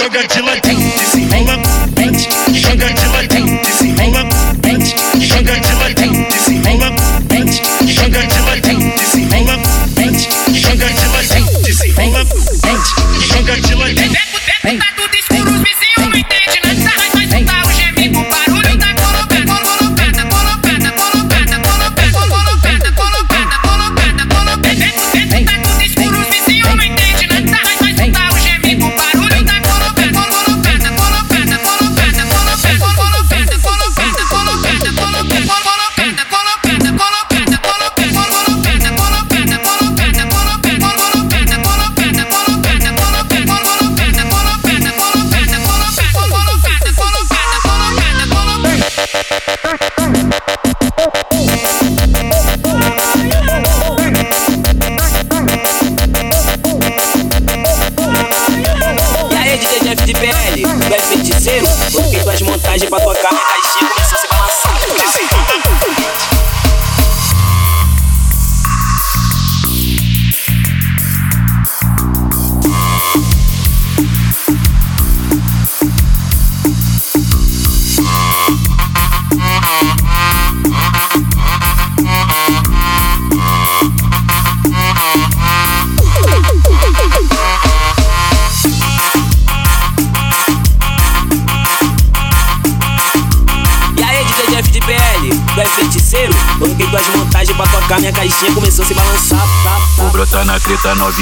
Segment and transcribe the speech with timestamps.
[0.00, 0.69] joga de latim.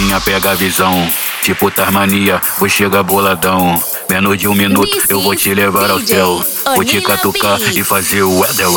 [0.08, 1.08] novinha pega a visão.
[1.42, 3.82] Tipo Tarmania, vou chegar boladão.
[4.10, 6.44] Menos de um minuto eu vou te levar ao céu.
[6.74, 8.72] Vou te catucar e fazer o Edel.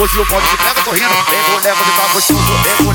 [0.00, 2.87] Hoje o de pega correndo, vem levo, de tá gostoso, vem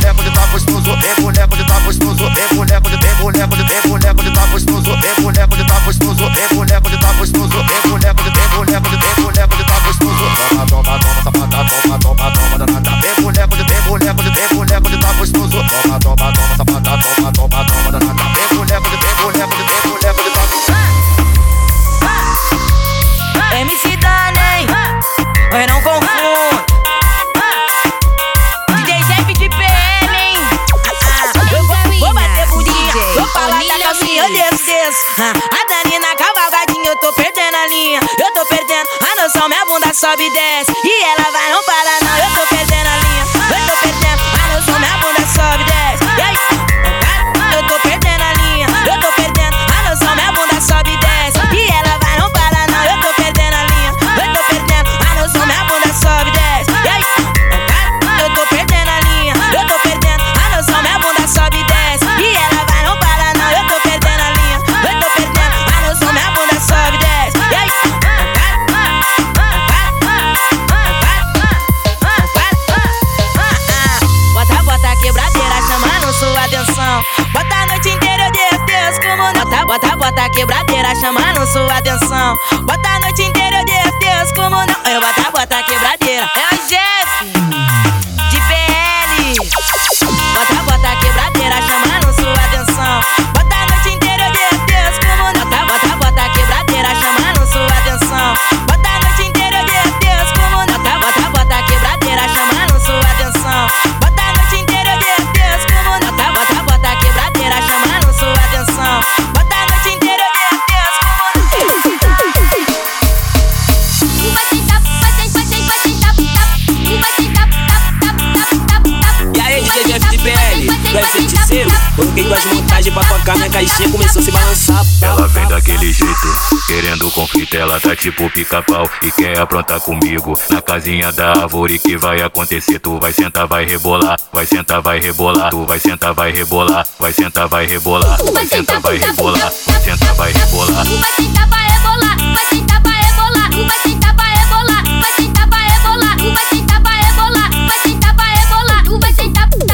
[121.95, 124.84] Coloquei duas montagens pra tocar na caixinha, começou a se balançar.
[124.99, 126.28] Ela vem daquele jeito,
[126.66, 130.34] querendo conflito, ela tá tipo pica-pau e quer aprontar comigo.
[130.49, 134.99] Na casinha da árvore que vai acontecer, tu vai sentar, vai rebolar, vai sentar, vai
[134.99, 139.81] rebolar, tu vai sentar, vai rebolar, vai sentar, vai rebolar, vai sentar, vai rebolar, vai
[139.81, 140.85] sentar, vai rebolar.
[140.85, 145.69] Vai sentar, vai rebolar, vai sentar, vai rebolar, vai sentar, vai rebolar, vai sentar, vai
[145.69, 149.72] rebolar, vai sentar, vai rebolar, vai sentar, vai rebolar, vai sentar.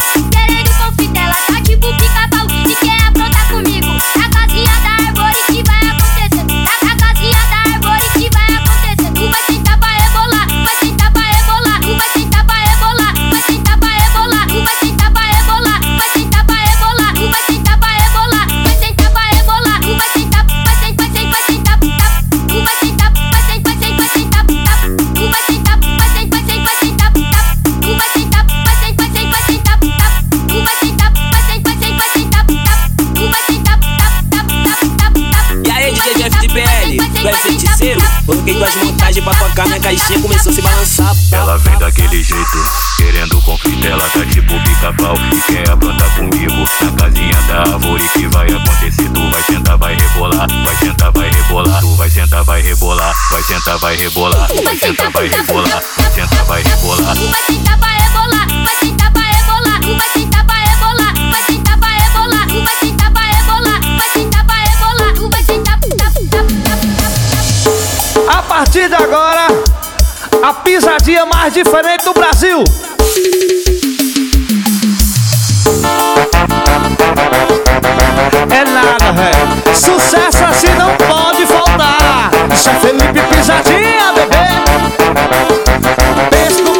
[0.00, 0.29] Peace.
[38.30, 41.16] Coloquei duas montagens pra tocar, minha caixinha começou a se balançar.
[41.32, 42.64] Ela vem daquele jeito,
[42.96, 48.28] querendo conflito, ela tá tipo pica-pau e quer aprontar comigo na casinha da árvore que
[48.28, 49.08] vai acontecer.
[49.08, 53.42] Tu vai sentar, vai rebolar, vai sentar, vai rebolar, tu vai sentar, vai rebolar, vai
[53.42, 57.16] sentar, vai rebolar, vai sentar, vai rebolar, vai sentar, vai rebolar.
[57.16, 61.42] Tu vai sentar pra rebolar, vai sentar pra rebolar, tu vai sentar pra rebolar, vai
[61.42, 62.99] sentar pra rebolar, tu vai sentar
[68.32, 69.48] A partir de agora,
[70.40, 72.62] a pisadinha mais diferente do Brasil.
[78.48, 79.74] É nada, velho.
[79.74, 82.30] Sucesso assim não pode faltar.
[82.54, 84.46] Isso é Felipe Pisadinha, bebê.
[86.30, 86.78] Pensa no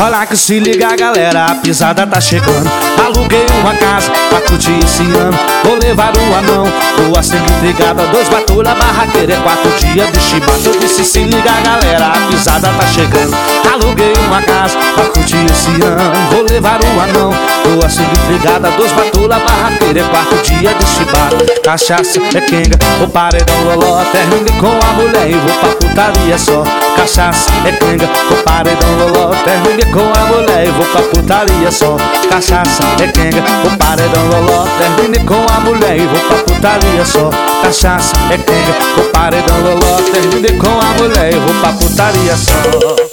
[0.00, 2.70] Olha que se liga galera, a pisada tá chegando.
[3.04, 5.38] Aluguei uma casa pra curtir esse ano.
[5.64, 6.64] Vou levar o anão,
[6.96, 11.52] duas sempre intrigada Dois batulha, barraqueira, é quatro dias de chibata Eu disse se liga
[11.64, 13.36] galera, a pisada tá chegando.
[13.72, 16.30] Aluguei uma casa pra curtir esse ano.
[16.30, 17.30] Vou levar o anão,
[17.64, 21.60] duas sempre intrigada Dois batulha, barraqueira, é quatro dias de chibata.
[21.62, 26.62] Cachaça é quenga, o paredão loló Termine com a mulher e vou pra putaria só.
[26.96, 31.96] Cachaça é quenga, o paredão loló Termine com a mulher e vou pra putaria só.
[32.28, 37.30] Cachaça é quenga, o paredão loló Termine com a mulher e vou pra putaria só.
[37.62, 43.11] Cachaça é quenga, o paredão loló Termine com a mulher e vou pra putaria só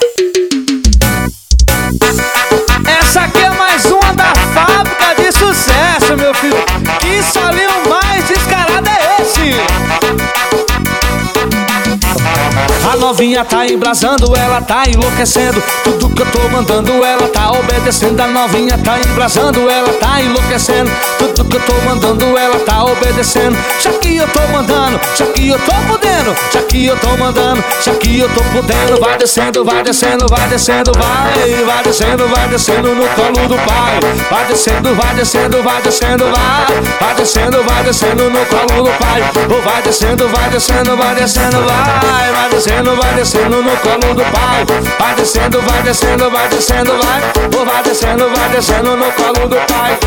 [13.20, 15.62] novinha tá embrasando, ela tá enlouquecendo.
[15.84, 18.18] Tudo que eu tô mandando, ela tá obedecendo.
[18.22, 20.90] A novinha tá embrasando, ela tá enlouquecendo.
[21.18, 23.58] Tudo que eu tô mandando, ela tá obedecendo.
[23.82, 27.62] Já que eu tô mandando, já que eu tô podendo, já que eu tô mandando,
[27.84, 29.02] já que eu tô podendo.
[29.02, 31.66] Vai descendo, vai descendo, vai descendo, vai.
[31.66, 34.00] Vai descendo, vai descendo no colo do pai.
[34.32, 36.82] Vai descendo, vai descendo, vai descendo, vai.
[37.02, 39.22] Vai descendo, vai descendo no colo do pai.
[39.66, 42.32] Vai descendo, vai descendo, vai descendo, vai.
[42.32, 44.66] Vai descendo, vai descendo no colo do pai.
[45.00, 47.22] Vai descendo, vai descendo, vai descendo, vai.
[47.58, 49.98] Ou vai descendo, vai descendo no colo do pai.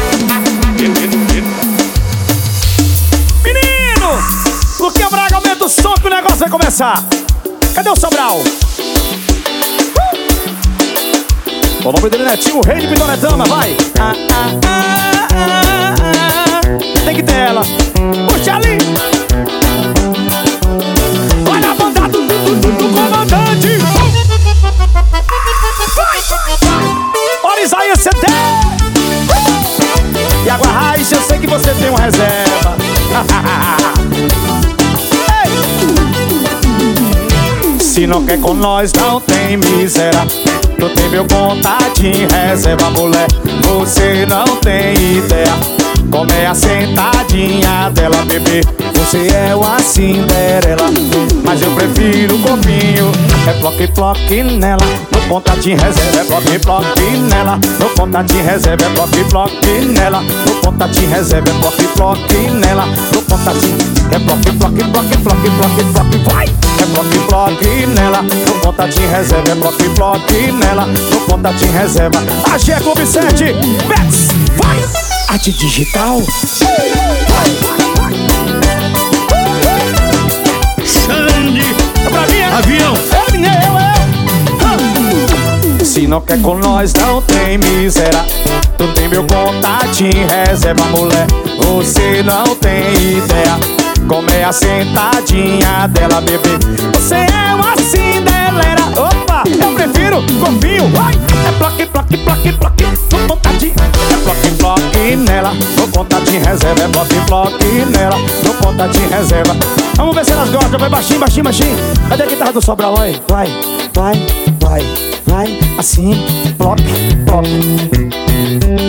[3.42, 4.18] Menino!
[4.78, 7.02] Luquinha Braga, aumenta o som que o negócio vai começar.
[7.74, 8.38] Cadê o Sobral?
[8.38, 8.52] Uh!
[11.84, 13.76] O nome dele é o rei de Pitonetama, vai!
[13.98, 17.04] Ah, ah, ah, ah, ah.
[17.04, 17.62] Tem que ter ela.
[18.28, 18.78] Puxa ali!
[22.60, 23.78] Do, comandante!
[27.42, 28.26] Olha Isaías CD!
[30.44, 32.76] E água raiz, eu sei que você tem uma reserva.
[37.80, 40.26] Se não quer com nós, não tem miséria.
[40.78, 43.28] Tu tem meu contatinho, reserva, mulher.
[43.62, 45.81] Você não tem ideia.
[46.10, 48.60] Como é a sentadinha dela, bebê.
[48.94, 50.90] Você é uma Cinderela.
[51.44, 53.12] Mas eu prefiro o copinho.
[53.46, 54.84] É ploque, ploque nela.
[55.10, 57.58] No contatinho, reserva, é ploque, ploque nela.
[57.78, 60.20] No contatinho, reserva, é ploque, ploque nela.
[60.20, 62.86] No contatinho, reserva, é ploque, ploque nela.
[62.86, 63.78] No contatinho,
[64.12, 66.46] é ploque, ploque, ploque, ploque, ploque, ploque, vai!
[66.46, 68.22] É ploque, ploque nela.
[68.22, 70.86] No contatinho, reserva, é ploque, ploque nela.
[70.86, 72.22] No contatinho, reserva.
[72.52, 73.44] A G Clube 7,
[73.88, 75.01] Bex, vai!
[75.32, 76.20] Arte digital.
[80.84, 81.62] Xande,
[82.04, 82.44] É pra mim, é?
[82.52, 83.16] avião, É,
[84.68, 85.84] eu, eu.
[85.84, 88.24] Se não quer com nós, não tem miséria.
[88.78, 91.26] Tu tem meu contatinho, reserva, mulher.
[91.60, 93.58] Você não tem ideia.
[94.08, 96.50] Como é a sentadinha dela, bebê.
[96.94, 98.82] Você é uma cindelera.
[98.96, 99.44] Opa,
[100.40, 101.12] copinho, vai.
[101.14, 102.84] É ploque, ploque, ploque, ploque.
[103.12, 105.52] No contatinho, é ploque, ploque nela.
[105.76, 108.16] No contatinho, reserva, é ploque, ploque nela.
[108.44, 109.56] No contatinho, reserva.
[109.96, 110.78] Vamos ver se elas gostam.
[110.78, 111.76] Vai baixinho, baixinho, baixinho.
[112.08, 112.94] Cadê a guitarra do Sobral?
[112.94, 113.20] Vai,
[113.94, 114.26] vai,
[114.60, 114.86] vai,
[115.26, 115.58] vai.
[115.78, 116.24] Assim,
[116.58, 116.82] ploque,
[117.26, 118.10] ploque.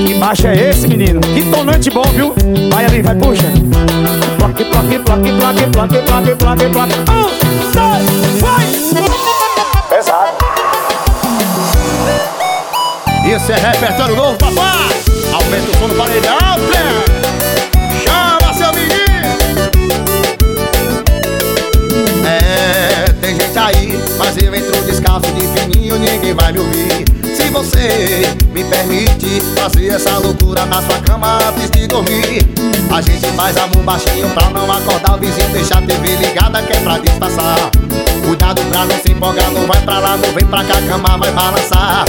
[0.07, 1.19] Que baixo é esse, menino?
[1.21, 2.33] Que tonante bom, viu?
[2.71, 3.51] Vai ali, vai, puxa.
[4.37, 6.93] Ploque, ploque, ploque, ploque, ploque, ploque, ploque, ploque.
[7.09, 7.29] Um,
[7.73, 8.65] dois, vai!
[9.89, 10.22] Pesado.
[13.35, 14.95] Isso é repertório novo, papai.
[15.33, 16.37] Aumenta o som do paredão,
[16.67, 17.03] Play.
[18.03, 19.33] Chama seu menino.
[22.27, 27.05] É, tem gente aí, mas eu entro descalço de fininho, ninguém vai me ouvir.
[27.35, 28.21] Se você
[28.53, 32.47] me permite fazer essa loucura na sua cama antes de dormir
[32.91, 36.73] A gente faz amor baixinho pra não acordar o vizinho Deixar a TV ligada que
[36.73, 37.71] é pra disfarçar
[38.25, 41.17] Cuidado pra não se empolgar, não vai pra lá, não vem pra cá, a cama
[41.17, 42.05] vai balançar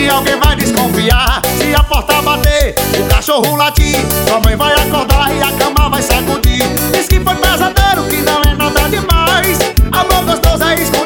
[0.00, 1.42] E alguém vai desconfiar.
[1.58, 3.98] Se a porta bater, o cachorro latir.
[4.26, 6.64] Sua mãe vai acordar e a cama vai sacudir.
[6.90, 9.58] Diz que foi pesadelo, que não é nada demais.
[9.92, 10.99] Amor gostoso é escondido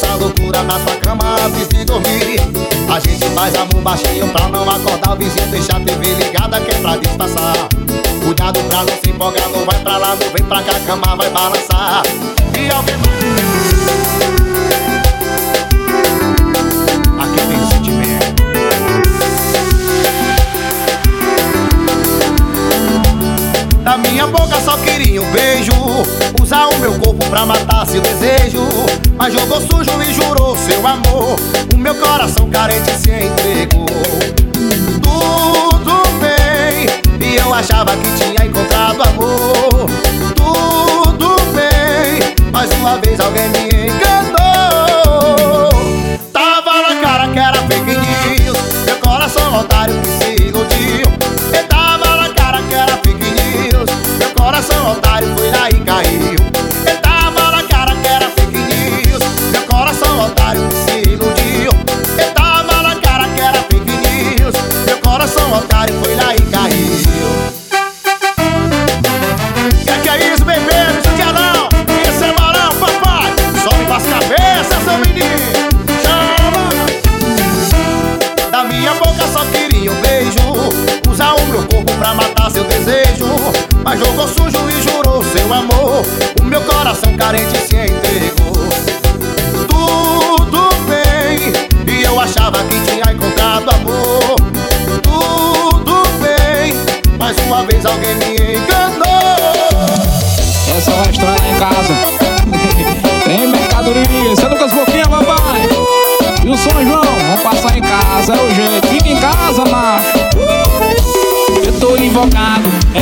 [0.00, 2.40] essa loucura sua cama Antes de dormir.
[2.90, 6.74] A gente faz amor baixinho Pra não acordar o vizinho Deixar a TV ligada Que
[6.74, 7.68] é pra disfarçar.
[8.24, 11.16] Cuidado pra não se empolgar Não vai pra lá, não vem pra cá A cama
[11.16, 12.02] vai balançar.
[12.58, 13.19] E alguém Aqui
[23.90, 25.72] Da minha boca só queria um beijo.
[26.40, 28.60] Usar o meu corpo pra matar seu desejo.
[29.16, 31.34] Mas jogou sujo e jurou seu amor.
[31.74, 33.86] O meu coração carente se entregou.
[35.02, 36.86] Tudo bem
[37.20, 39.90] E eu achava que tinha encontrado amor.
[40.36, 45.68] Tudo bem Mais uma vez alguém me enganou.
[46.32, 48.56] Tava na cara que era fake news.
[48.86, 50.29] Meu coração otário que se
[55.02, 55.59] tal fue la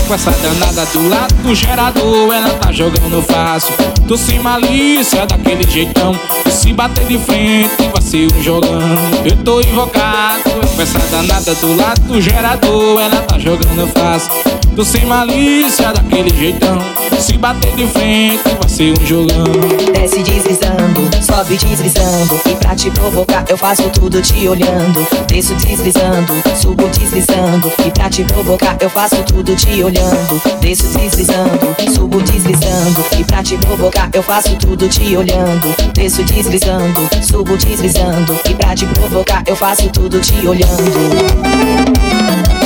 [0.09, 2.33] com essa danada do lado do gerador.
[2.33, 3.75] Ela tá jogando fácil,
[4.09, 6.19] tô sem malícia, daquele jeitão.
[6.51, 8.81] Se bater de frente, vai ser um jogão.
[9.25, 10.43] Eu tô invocado,
[10.75, 13.01] com essa danada do lado do gerador.
[13.01, 14.31] Ela tá jogando fácil,
[14.75, 16.79] tô sem malícia, daquele jeitão.
[17.19, 19.45] Se bater de frente, vai ser um jogão.
[19.93, 22.41] Desce deslizando, sobe deslizando.
[22.47, 25.07] E pra te provocar eu faço tudo te olhando.
[25.27, 27.73] Desço deslizando, subo deslizando.
[27.85, 30.41] E pra te provocar eu faço tudo te olhando.
[30.61, 33.05] Desço deslizando, subo deslizando.
[33.19, 35.75] E pra te provocar eu faço tudo te olhando.
[35.95, 38.39] Desço deslizando, subo deslizando.
[38.49, 40.83] E pra te provocar eu faço tudo te olhando.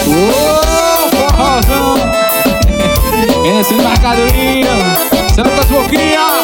[0.06, 2.21] Ô, forrozão!
[3.60, 4.66] Esse mercadoria,
[5.28, 6.42] você nunca boquinha.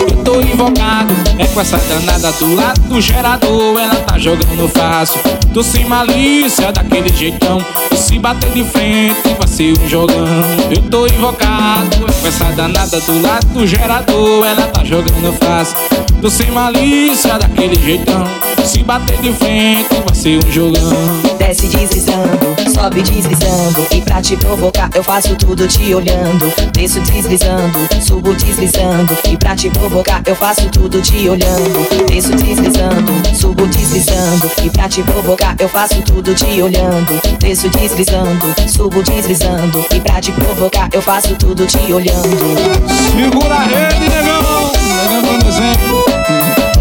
[0.00, 3.78] Eu tô invocado, é com essa danada do lado do gerador.
[3.78, 5.20] Ela tá jogando fácil,
[5.54, 7.64] tô sem malícia, daquele jeitão.
[7.96, 10.26] Se bater de frente, vai ser um jogão.
[10.70, 14.44] Eu tô invocado, é com essa danada do lado do gerador.
[14.44, 15.76] Ela tá jogando fácil,
[16.20, 18.24] tô sem malícia, daquele jeitão.
[18.64, 20.92] Se bater de frente, vai ser um jogão.
[21.38, 22.38] Desce deslizando,
[22.72, 29.16] sobe deslizando E pra te provocar eu faço tudo te olhando Desço deslizando, subo deslizando
[29.24, 34.88] E pra te provocar eu faço tudo te olhando Desço deslizando, subo deslizando E pra
[34.88, 40.88] te provocar eu faço tudo te olhando Desço deslizando, subo deslizando E pra te provocar
[40.92, 44.72] eu faço tudo te olhando Segura a rede, negão!
[44.96, 46.04] Negão dando exemplo.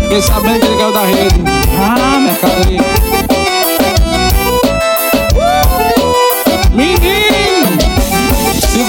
[0.04, 1.42] Fiquei sabendo que ele da rede.
[1.80, 3.11] Ah, mercadoria.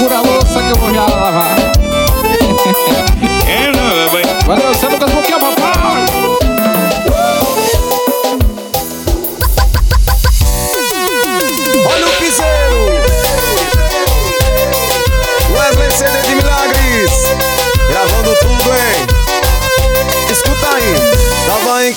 [0.03, 1.55] Segura a louça que eu vou já lavar.
[4.47, 4.75] Valeu,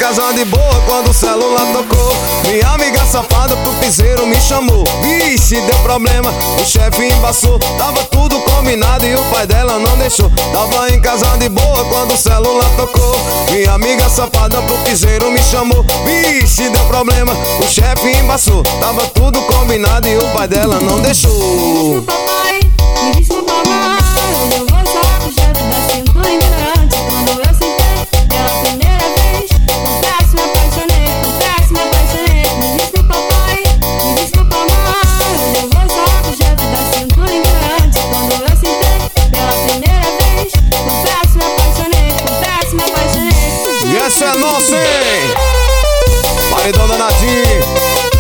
[0.06, 2.16] casa de boa quando o celular tocou.
[2.48, 4.84] Minha amiga safada pro piseiro me chamou.
[5.02, 6.32] Vixe, deu problema,
[6.62, 7.58] o chefe embaçou.
[7.76, 10.30] Tava tudo combinado e o pai dela não deixou.
[10.54, 13.16] Tava em casa de boa quando o celular tocou.
[13.50, 15.84] Minha amiga safada pro piseiro me chamou.
[16.06, 18.62] Vixe, deu problema, o chefe embaçou.
[18.80, 22.06] Tava tudo combinado e o pai dela não deixou.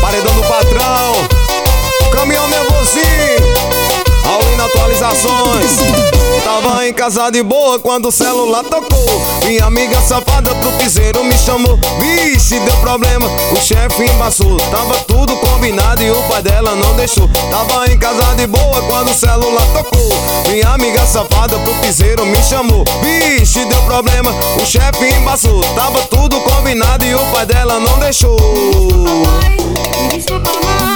[0.02, 1.14] Paredão do patrão,
[2.12, 3.56] caminhão nervosinho,
[4.26, 6.15] Aulina atualizações.
[6.44, 9.06] Tava em casa de boa quando o celular tocou.
[9.46, 11.78] Minha amiga safada pro piseiro me chamou.
[12.00, 14.58] Vixe, deu problema, o chefe embaçou.
[14.72, 17.30] Tava tudo combinado e o pai dela não deixou.
[17.50, 20.10] Tava em casa de boa quando o celular tocou.
[20.50, 22.84] Minha amiga safada pro piseiro me chamou.
[23.02, 25.62] Vixe, deu problema, o chefe embaçou.
[25.76, 28.38] Tava tudo combinado e o pai dela não deixou.
[28.38, 29.58] Papai,
[30.90, 30.95] me.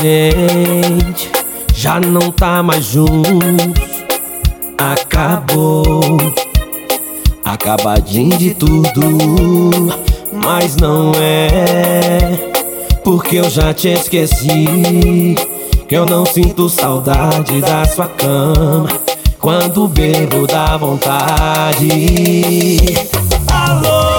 [0.00, 1.30] Gente
[1.74, 4.02] já não tá mais juntos.
[4.78, 6.16] Acabou,
[7.44, 8.90] acabadinho de tudo.
[10.32, 12.52] Mas não é,
[13.04, 15.36] porque eu já te esqueci.
[15.86, 18.88] Que eu não sinto saudade da sua cama.
[19.38, 21.88] Quando bebo dá vontade.
[23.52, 24.11] Alô,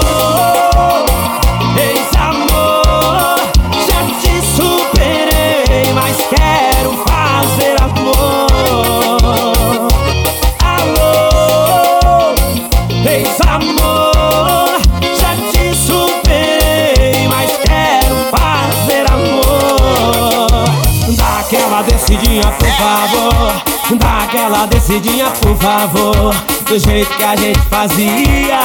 [24.34, 26.34] aquela descidinha, por favor.
[26.66, 28.58] Do jeito que a gente fazia.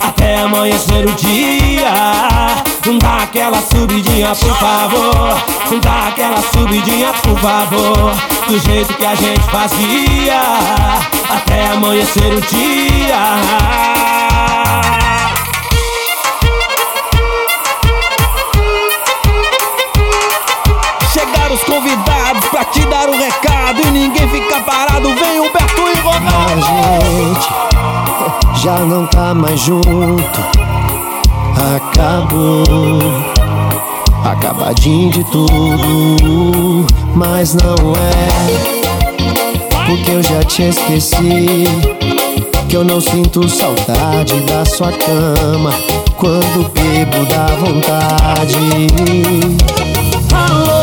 [0.00, 1.92] Até amanhecer o dia.
[3.00, 5.80] Dá aquela subidinha, por favor.
[5.82, 8.14] Dá aquela subidinha, por favor.
[8.46, 10.40] Do jeito que a gente fazia.
[11.34, 13.16] Até amanhecer o dia.
[21.12, 25.08] Chegaram os convidados pra te dar o recado e ninguém fica parado.
[25.14, 26.66] Vem Humberto e A Ronaldo.
[26.66, 30.40] gente já não tá mais junto.
[31.76, 33.02] Acabou,
[34.24, 36.86] acabadinho de tudo.
[37.14, 38.28] Mas não é,
[39.86, 41.64] porque eu já te esqueci.
[42.68, 45.72] Que eu não sinto saudade da sua cama.
[46.16, 48.56] Quando bebo dá vontade.
[50.34, 50.75] Alô,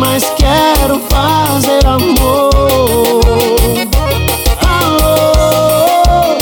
[0.00, 2.50] mas quero fazer amor.
[4.66, 6.36] Alô,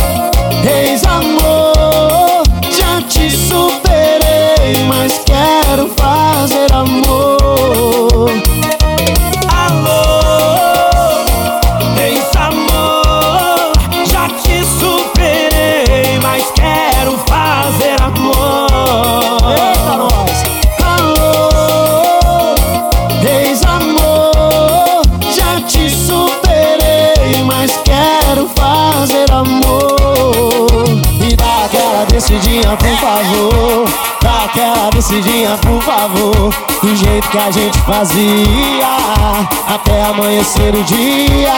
[0.65, 7.38] ex-amor, já te superei, mas quero fazer amor.
[34.99, 36.51] Descidinha, por favor.
[36.83, 38.89] Do jeito que a gente fazia,
[39.69, 41.53] até amanhecer o dia.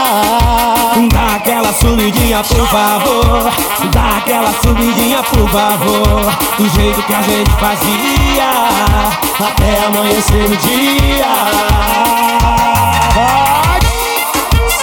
[1.10, 3.50] Dá aquela subidinha, por favor.
[3.92, 6.32] Dá aquela subidinha, por favor.
[6.58, 8.50] Do jeito que a gente fazia.
[9.38, 11.26] Até amanhecer o dia.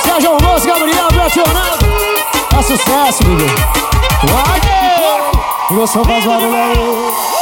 [0.04, 1.86] Sérgio Moço, Gabriel, Betionado.
[2.58, 3.46] É sucesso, bebê.
[4.32, 4.68] Vai!
[5.70, 7.37] Você faz barulho aí.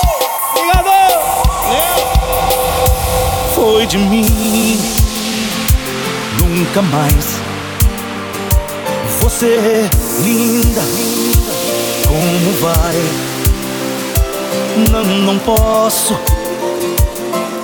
[3.55, 4.77] Foi de mim,
[6.37, 7.39] nunca mais.
[9.21, 9.89] Você,
[10.21, 10.81] linda,
[12.05, 13.01] como vai?
[14.91, 16.19] Não, não posso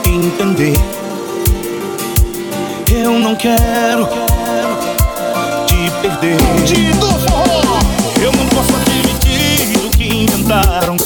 [0.07, 0.79] entender.
[2.89, 4.07] Eu não quero
[5.67, 6.37] te perder.
[6.39, 7.30] Eu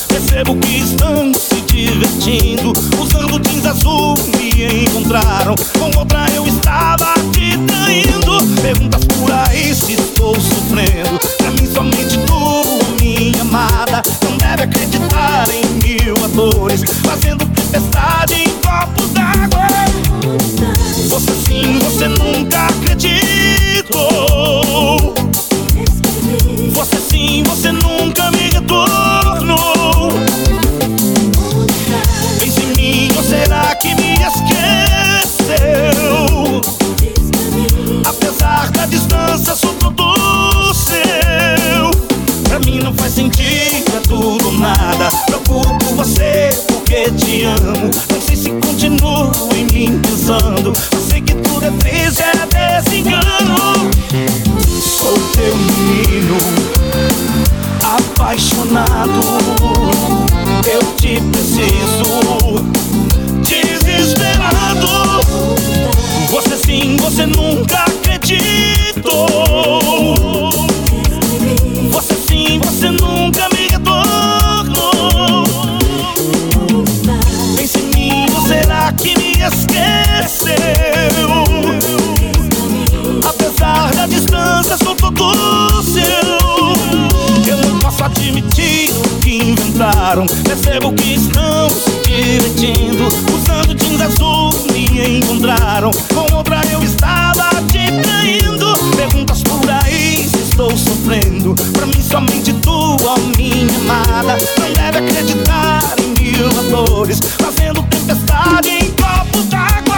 [0.07, 2.73] Percebo que estão se divertindo.
[2.99, 5.55] Usando jeans azul me encontraram.
[5.77, 8.43] Com outra eu estava te traindo.
[8.59, 11.19] Perguntas por aí se estou sofrendo.
[11.37, 12.63] Pra mim somente tu,
[12.99, 14.01] minha amada.
[14.23, 16.83] Não deve acreditar em mil atores.
[17.03, 19.67] Fazendo tempestade em copos d'água.
[21.07, 23.05] Você sim, você nunca acreditou.
[43.15, 45.09] Sentido, é tudo ou nada.
[45.27, 47.89] Procuro por você porque te amo.
[48.11, 50.73] Não sei se continuo em mim pensando.
[50.91, 53.89] Eu sei que tudo é triste, é desengano.
[54.67, 56.35] Sou teu menino,
[57.83, 59.21] apaixonado.
[60.69, 62.65] Eu te preciso,
[63.41, 64.89] desesperado.
[66.31, 69.35] Você sim, você nunca acreditou.
[84.65, 86.03] Distância, sou todo seu.
[87.47, 90.25] Eu não posso admitir o que inventaram.
[90.43, 93.07] Percebo que estão se divertindo.
[93.33, 95.91] Usando jeans azul, me encontraram.
[96.13, 98.73] Com outra eu estava te traindo.
[98.95, 101.53] Perguntas por aí se estou sofrendo.
[101.73, 104.37] Pra mim, somente tu, ó minha amada.
[104.57, 107.19] Não deve acreditar em mil atores.
[107.39, 109.95] Fazendo tempestade em copos d'água.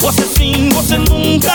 [0.00, 1.52] Você sim, você nunca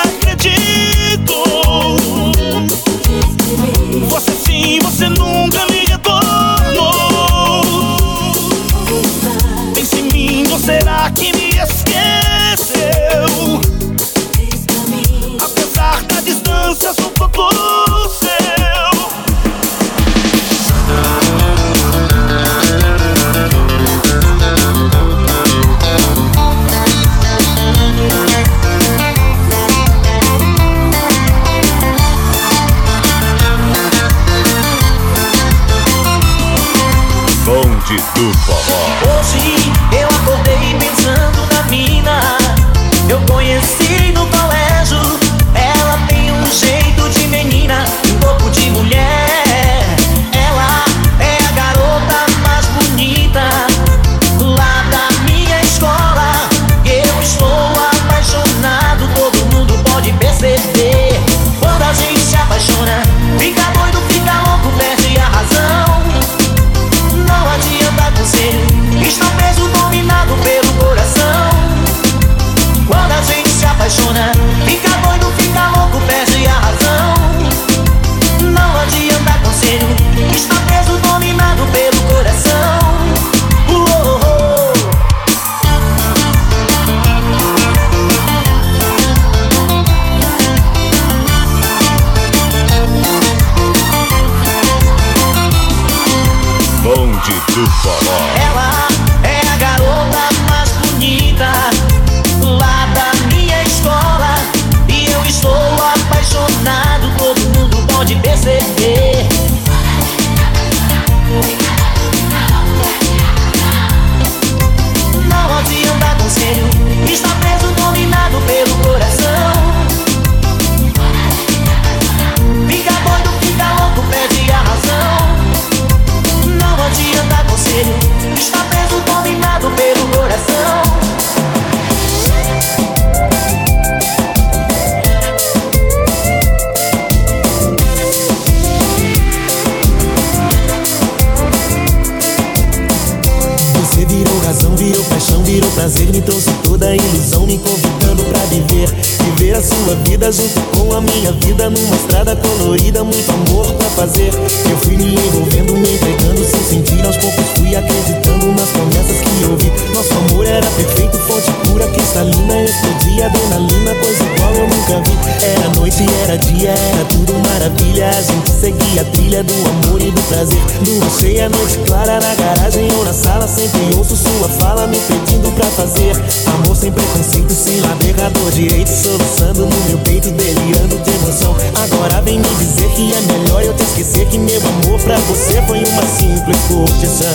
[171.20, 173.48] cheia, noite clara na garagem ou na sala.
[173.48, 176.14] Sempre ouço sua fala me pedindo pra fazer.
[176.54, 178.90] Amor sem preconceito, sem lado errado direito.
[178.90, 181.56] Soluçando no meu peito, delirando de emoção.
[181.84, 184.28] Agora vem me dizer que é melhor eu te esquecer.
[184.28, 187.28] Que meu amor pra você foi uma simples curtição.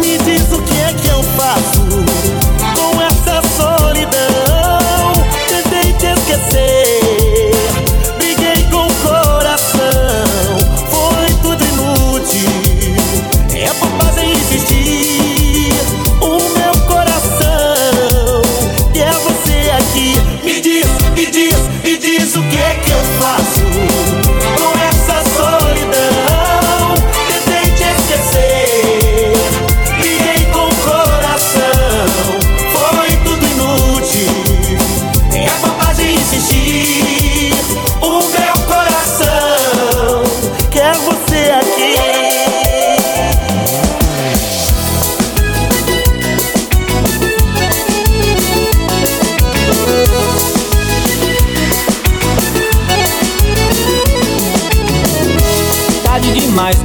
[0.00, 1.80] Me diz o que é que eu faço
[2.76, 5.12] com essa solidão.
[5.48, 6.69] Tentei te esquecer,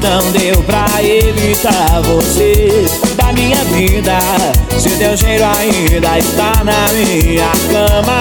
[0.05, 4.17] não deu pra evitar você da minha vida.
[4.79, 8.19] Se teu cheiro ainda está na minha cama.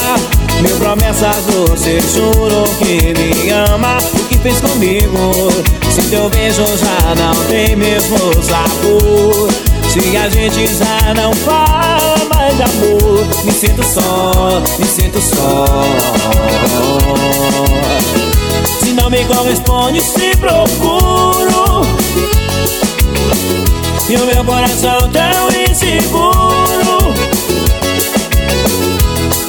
[0.62, 3.98] Mil promessas você jurou que me ama.
[3.98, 5.50] O que fez comigo?
[5.90, 9.50] Se teu beijo já não tem mesmo sabor.
[9.88, 15.84] Se a gente já não fala mais de amor, me sinto só, me sinto só.
[18.80, 21.82] Se não me corresponde, se procuro.
[24.08, 27.14] E o meu coração tão inseguro.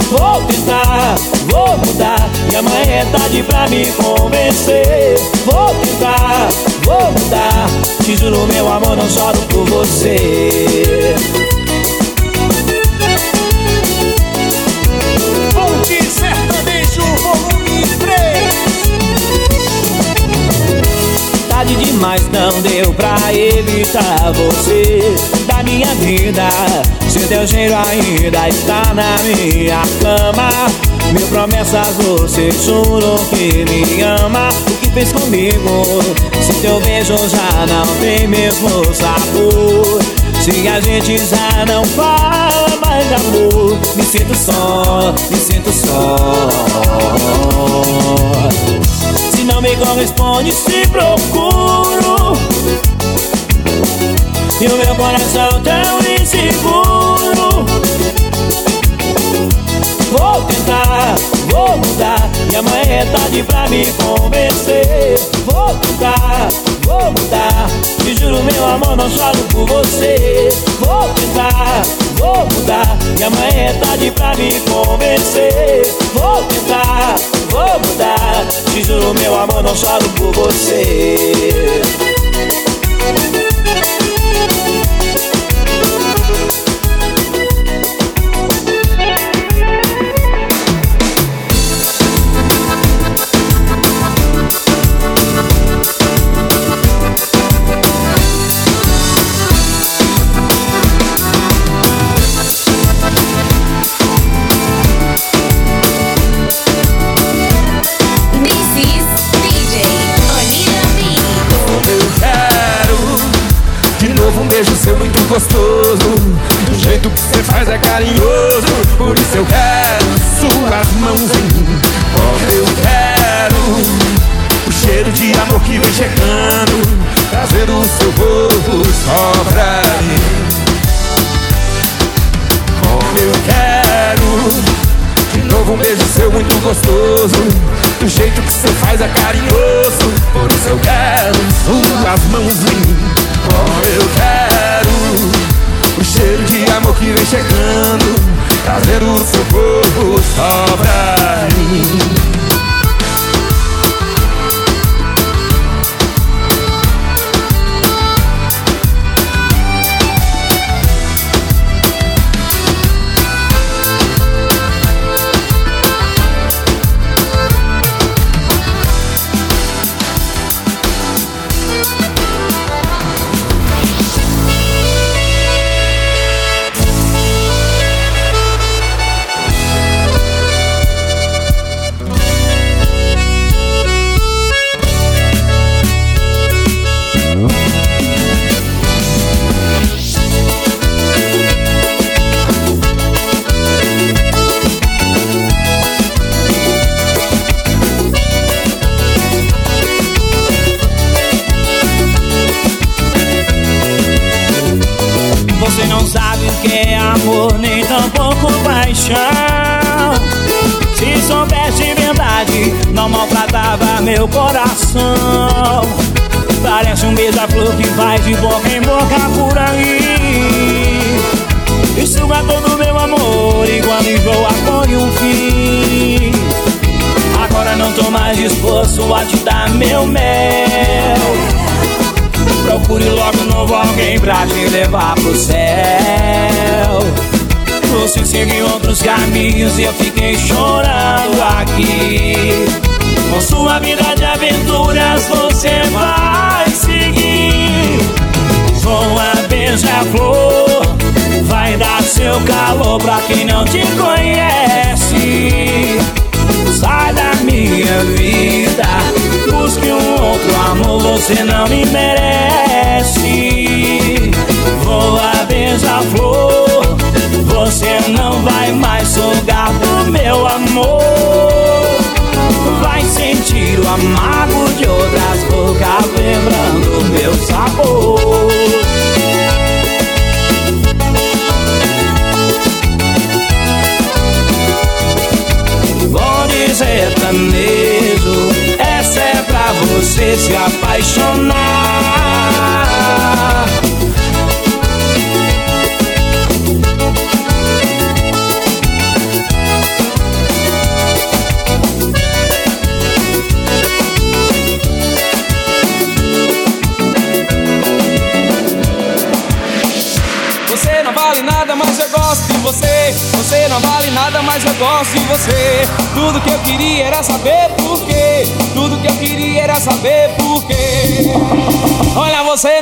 [0.10, 1.16] Vou tentar,
[1.50, 2.30] vou mudar.
[2.52, 5.20] E amanhã é tarde pra me convencer.
[5.46, 6.50] Vou tentar,
[6.84, 7.68] vou mudar.
[8.04, 11.16] Te juro, meu amor, não choro por você
[21.66, 25.16] Tarde demais não deu pra evitar você
[25.48, 26.48] da minha vida.
[27.10, 30.48] Se teu cheiro ainda está na minha cama.
[31.12, 34.50] Mil promessas você jurou que me ama.
[34.50, 36.04] O que fez comigo?
[36.40, 40.04] Se teu beijo já não tem mesmo sabor.
[40.42, 42.75] Se a gente já não fala
[43.14, 46.16] amor, me sinto só, me sinto só.
[49.36, 52.38] Se não me corresponde, se procuro.
[54.62, 57.66] E o meu coração tão inseguro.
[60.12, 61.16] Vou tentar,
[61.52, 62.30] vou mudar.
[62.52, 65.20] E amanhã é tarde pra me convencer.
[65.46, 66.48] Vou tentar,
[66.86, 67.70] vou mudar.
[68.02, 70.50] Te juro, meu amor, não choro por você.
[70.80, 71.82] Vou tentar,
[72.18, 72.98] vou mudar.
[73.20, 75.96] E amanhã é tarde pra me convencer.
[76.14, 77.16] Vou tentar,
[77.50, 78.46] vou mudar.
[78.72, 81.82] Te juro, meu amor, não choro por você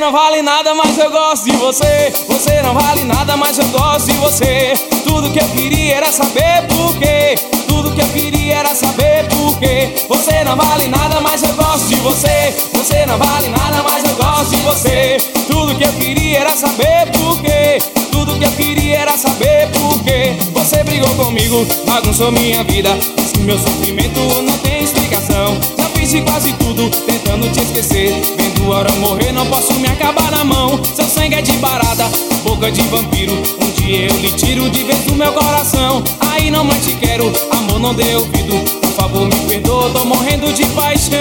[0.04, 2.12] não vale nada, mas eu gosto de você.
[2.28, 4.74] Você não vale nada, mas eu gosto de você.
[5.02, 7.34] Tudo que eu queria era saber por quê.
[7.66, 9.94] Tudo que eu queria era saber por quê.
[10.06, 12.54] Você não vale nada, mas eu gosto de você.
[12.74, 15.16] Você não vale nada, mas eu gosto de você.
[15.48, 17.78] Tudo que eu queria era saber por quê.
[18.12, 20.36] Tudo que eu queria era saber por quê.
[20.52, 22.90] Você brigou comigo, bagunçou minha vida.
[23.32, 25.58] Que meu sofrimento não tem explicação.
[26.04, 28.20] Fiz de quase tudo, tentando te esquecer.
[28.36, 30.78] Vendo a hora morrer, não posso me acabar na mão.
[30.94, 32.10] Seu sangue é de barata,
[32.42, 33.32] boca de vampiro.
[33.32, 36.04] Um dia eu lhe tiro de vez do meu coração.
[36.20, 38.54] Aí não mais te quero, amor não dê ouvido.
[38.82, 41.18] Por favor, me perdoa, tô morrendo de paixão.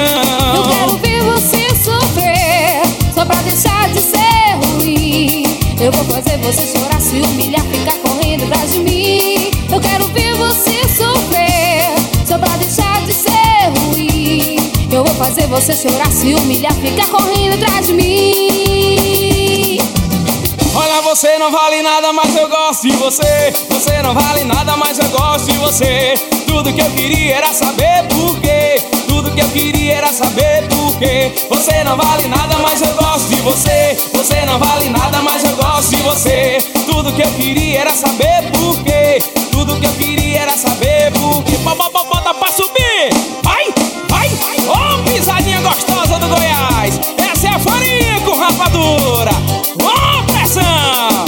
[0.54, 2.82] Eu quero ver você sofrer,
[3.16, 5.44] só pra deixar de ser ruim.
[5.80, 9.50] Eu vou fazer você chorar, se humilhar, ficar correndo atrás de mim.
[9.72, 10.93] Eu quero ver você sofrer,
[15.24, 19.78] fazer você chorar, se humilhar, ficar correndo atrás de mim.
[20.76, 23.54] Olha, você não vale nada, mas eu gosto de você.
[23.70, 26.16] Você não vale nada, mas eu gosto de você.
[26.46, 28.84] Tudo que eu queria era saber por quê.
[29.08, 31.32] Tudo que eu queria era saber por quê.
[31.50, 33.98] Você não vale nada, mas eu gosto de você.
[34.14, 36.58] Você não vale nada, mas eu gosto de você.
[36.86, 39.24] Tudo que eu queria era saber por quê.
[39.52, 41.56] Tudo que eu queria era saber por quê.
[41.64, 43.10] Bota, bota pra subir.
[43.42, 43.74] Vai,
[45.64, 47.00] gostosa do Goiás.
[47.18, 49.32] Essa é a farinha com rapadura.
[49.82, 51.26] Ô, pressão.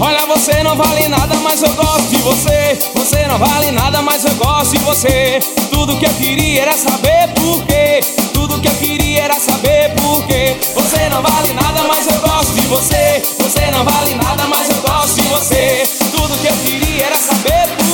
[0.00, 2.78] Olha, você não vale nada, mas eu gosto de você.
[2.94, 5.40] Você não vale nada, mas eu gosto de você.
[5.70, 8.00] Tudo que eu queria era saber por quê.
[8.32, 10.56] Tudo que eu queria era saber por quê.
[10.74, 13.22] Você não vale nada, mas eu gosto de você.
[13.40, 15.82] Você não vale nada, mas eu gosto de você.
[16.12, 17.87] Tudo que eu queria era saber por quê.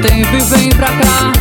[0.00, 1.39] Tempo e vem pra cá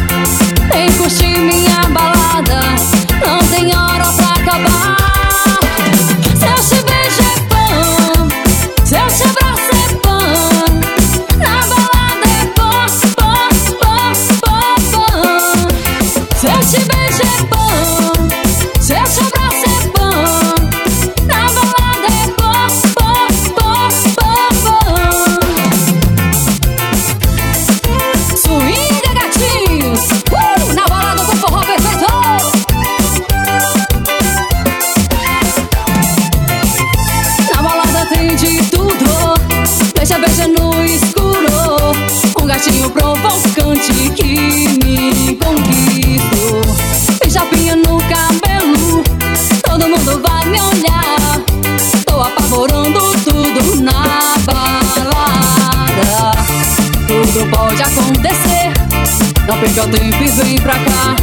[59.88, 61.16] Tempo e vem pra cá.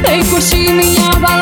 [0.00, 1.41] Vem curtir minha balada.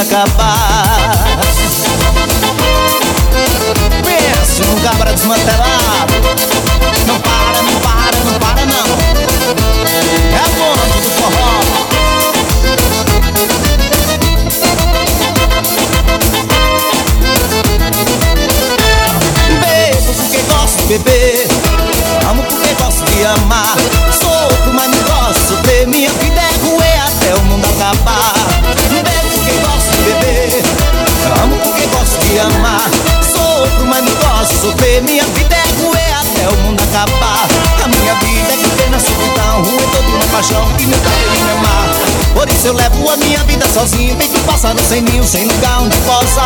[0.00, 0.79] Acabar.
[43.80, 44.16] Sozinho.
[44.16, 46.42] Feito pássaro sem ninho, sem lugar onde possa.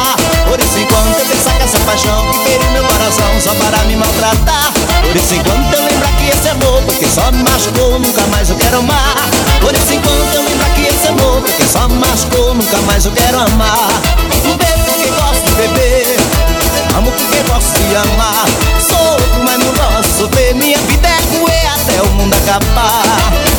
[0.49, 3.97] Por isso enquanto eu pensar que essa paixão que feriu meu coração só para me
[3.97, 4.73] maltratar.
[5.03, 8.57] Por isso enquanto eu lembrar que esse amor, porque só me machucou, nunca mais eu
[8.57, 9.17] quero amar.
[9.61, 13.13] Por isso enquanto eu lembrar que esse amor, porque só me machucou, nunca mais eu
[13.13, 13.89] quero amar.
[14.29, 16.17] Bebo porque gosto de beber,
[16.97, 18.47] amo porque gosto de amar.
[18.79, 23.03] Sofro, mas não de sofrer, minha vida é roer até o mundo acabar.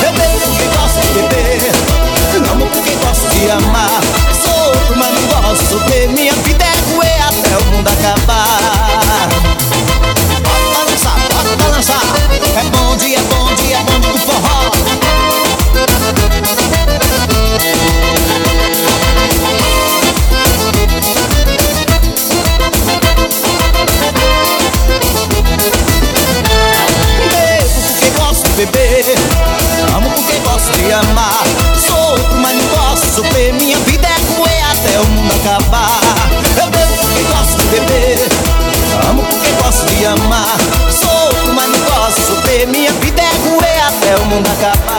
[0.02, 2.05] Eu bebo porque gosto de beber,
[2.52, 4.02] amo porque gosto de amar.
[4.44, 9.30] Sofro, mas não gosto de minha vida é roer até o mundo acabar.
[10.44, 12.02] Bota lançar, bota lançar.
[12.58, 14.72] É bom dia, é bom dia, é bom dia do forró.
[27.32, 29.16] Bebo porque gosto de beber.
[29.96, 31.65] Amo porque gosto de amar.
[35.26, 36.00] Mundo acabar.
[36.62, 38.20] Eu bebo porque gosto de beber.
[39.10, 40.58] Amo porque gosto de amar.
[40.90, 41.80] Sofro, mas não
[42.16, 42.68] de sofrer.
[42.68, 44.95] Minha vida é roer até o mundo acabar.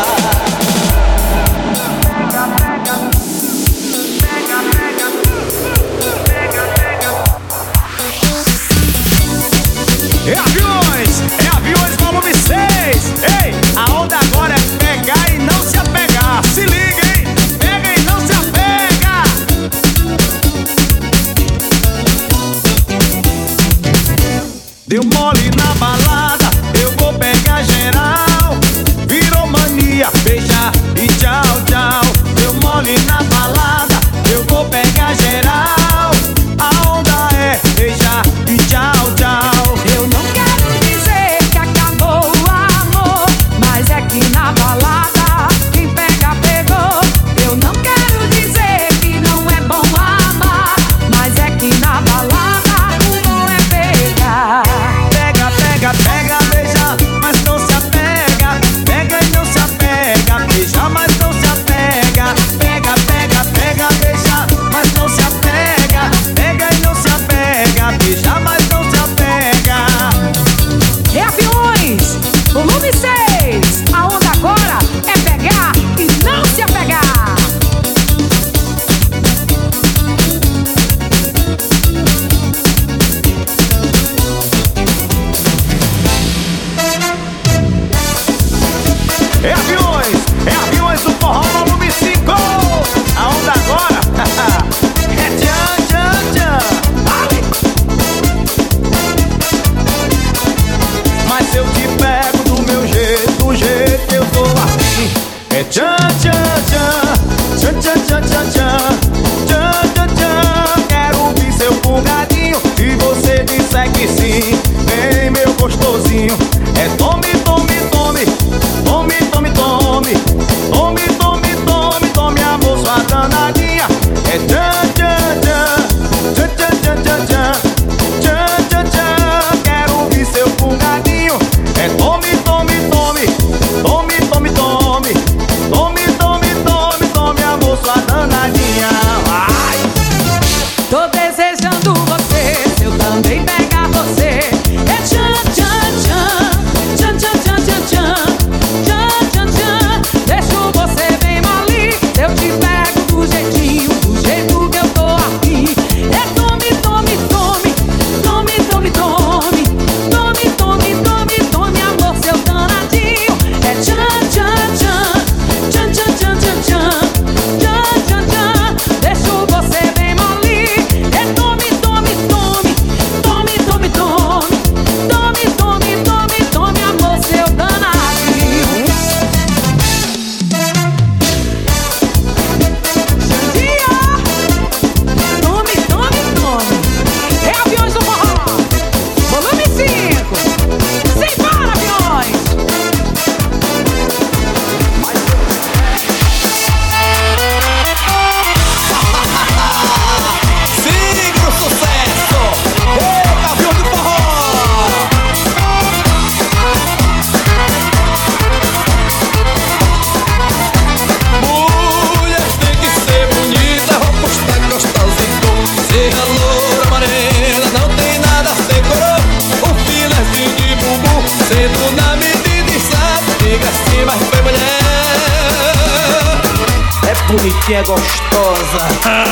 [227.99, 229.26] что за...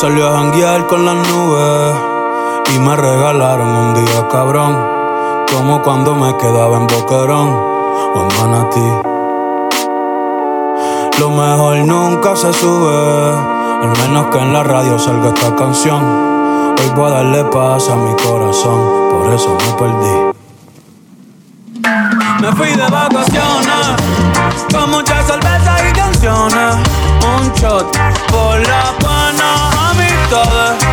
[0.00, 1.94] salió a janguear con las nubes
[2.74, 4.74] y me regalaron un día cabrón,
[5.52, 7.48] como cuando me quedaba en Boquerón
[8.14, 8.80] o en Manatí.
[11.18, 13.34] Lo mejor nunca se sube,
[13.82, 16.02] al menos que en la radio salga esta canción.
[16.78, 18.80] Hoy voy a darle paz a mi corazón,
[19.10, 20.16] por eso me perdí.
[22.40, 23.86] Me fui de vacaciones
[24.72, 26.76] con muchas cervezas y canciones.
[27.38, 27.84] Un shot
[28.30, 29.79] por las buenas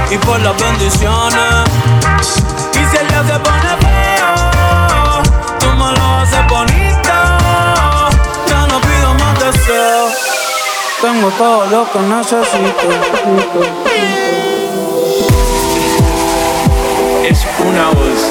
[0.10, 1.70] y por las bendiciones.
[2.74, 4.34] Y si el día se pone feo,
[5.60, 7.14] tú me lo haces bonito.
[8.48, 10.14] Ya no pido más deseos.
[11.02, 12.88] Tengo todo lo que necesito.
[17.24, 18.22] Es una voz.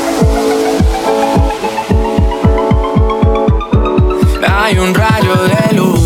[4.48, 6.05] Hay un rayo de luz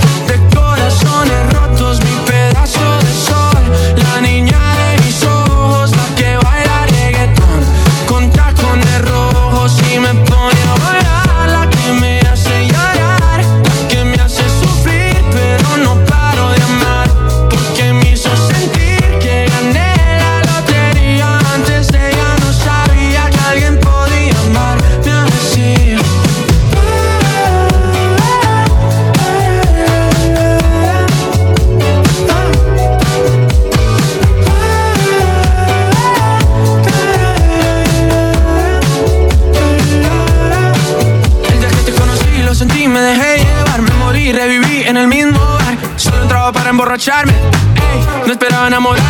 [48.71, 49.00] enamoré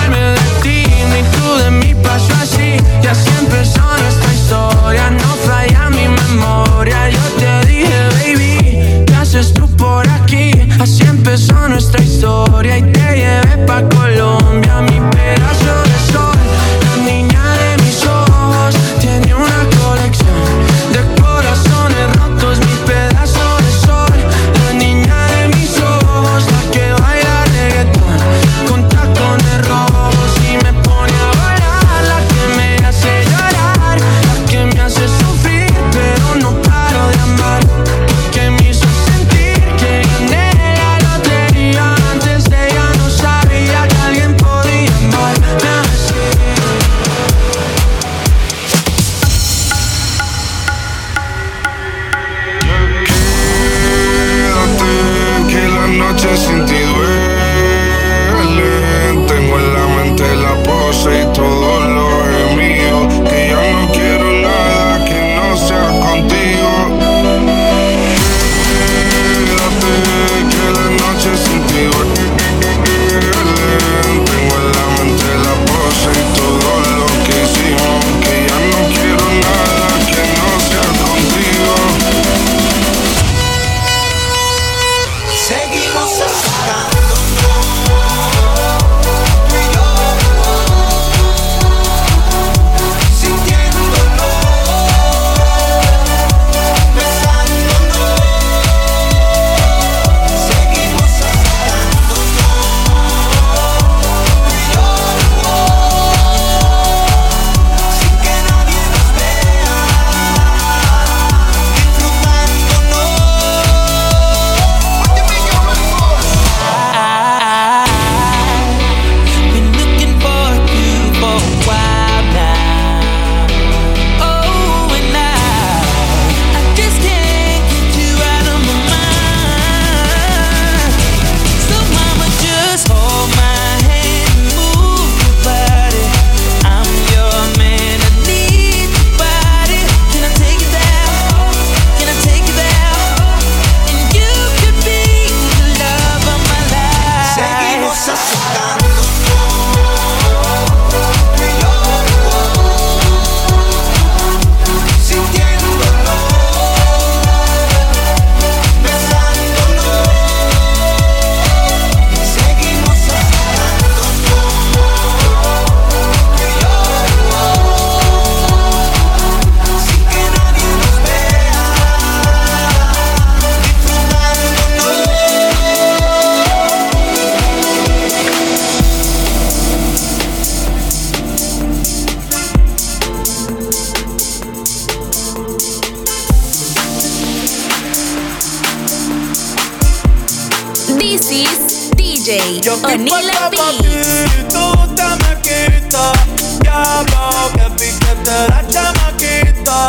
[192.60, 196.14] Yo estoy puesta pa' ti, tú te me quitas.
[196.60, 199.88] Diablo, que piquete la chamaquita.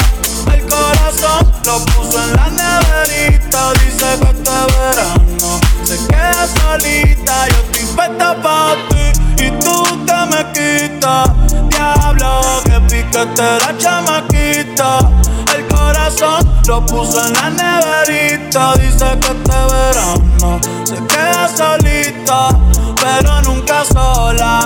[0.52, 3.72] El corazón lo puso en la neverita.
[3.72, 7.48] Dice que este verano se queda solita.
[7.48, 11.30] Yo estoy puesta pa' ti y tú te me quitas.
[11.68, 15.10] Diablo, que piquete la chamaquita.
[15.56, 18.74] El corazón lo puso en la neverita.
[18.76, 22.01] Dice que este verano se queda solita,
[23.00, 24.60] pero nunca sola,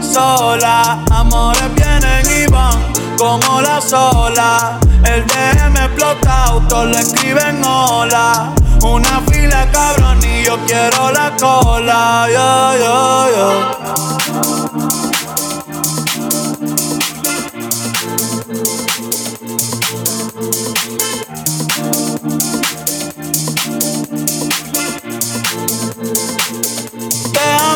[0.00, 1.04] sola.
[1.10, 2.78] Amores vienen y van
[3.18, 4.78] como la sola.
[5.04, 8.52] El DM explota, todos le escriben hola.
[8.82, 12.26] Una fila cabrón y yo quiero la cola.
[12.32, 15.23] Yo, yo, yo.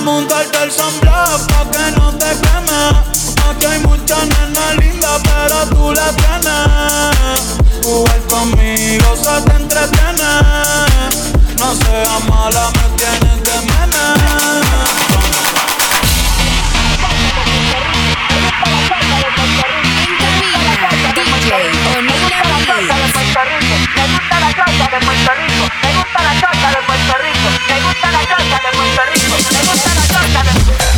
[0.08, 2.82] Montarte el sunblock pa' que no te queme.
[3.48, 7.42] Aquí hay mucha nena linda pero tú la tienes.
[7.84, 10.32] Jugar conmigo se te entretiene.
[11.58, 14.18] No seas mala, me tienes de mene
[21.38, 21.54] DJ
[21.96, 22.28] Onila
[22.58, 22.88] Beats.
[24.78, 25.87] Yo creo que el público sabe
[26.18, 29.94] gusta la chocha de Puerto Rico, me gusta la chocha de Puerto Rico, me gusta
[29.94, 30.97] la chocha de Puerto Rico.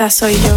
[0.00, 0.56] esta soy yo.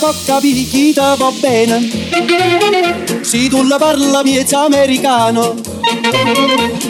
[0.00, 1.88] Poca picchita va bene?
[3.22, 5.54] Se tu la parla miezza americano